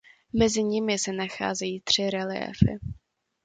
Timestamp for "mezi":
0.33-0.63